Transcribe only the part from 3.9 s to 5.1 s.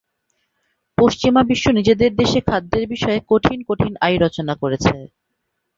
আইন রচনা করেছে।